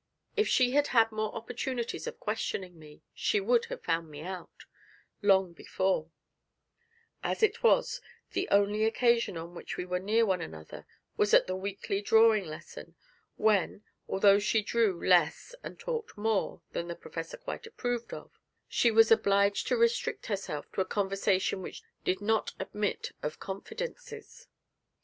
[0.35, 4.63] If she had had more opportunities of questioning me, she would have found me out
[5.21, 6.09] long before;
[7.21, 8.01] as it was,
[8.31, 10.87] the only occasion on which we were near one another
[11.17, 12.95] was at the weekly drawing lesson,
[13.35, 18.31] when, although she drew less and talked more than the Professor quite approved of,
[18.67, 24.47] she was obliged to restrict herself to a conversation which did not admit of confidences.